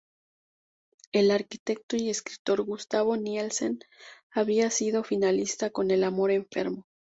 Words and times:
El 1.11 1.29
arquitecto 1.29 1.95
y 1.95 2.09
escritor 2.09 2.63
Gustavo 2.63 3.17
Nielsen 3.17 3.77
había 4.31 4.71
sido 4.71 5.03
finalista 5.03 5.69
con 5.69 5.91
"El 5.91 6.03
amor 6.03 6.31
enfermo". 6.31 6.87